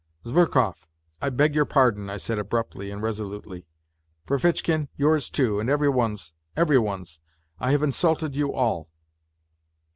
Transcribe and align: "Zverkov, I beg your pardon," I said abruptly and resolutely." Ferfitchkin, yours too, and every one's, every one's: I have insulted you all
"Zverkov, 0.25 0.87
I 1.21 1.29
beg 1.29 1.53
your 1.53 1.65
pardon," 1.65 2.09
I 2.09 2.17
said 2.17 2.39
abruptly 2.39 2.89
and 2.89 3.03
resolutely." 3.03 3.67
Ferfitchkin, 4.27 4.87
yours 4.97 5.29
too, 5.29 5.59
and 5.59 5.69
every 5.69 5.89
one's, 5.89 6.33
every 6.57 6.79
one's: 6.79 7.19
I 7.59 7.69
have 7.69 7.83
insulted 7.83 8.35
you 8.35 8.51
all 8.51 8.89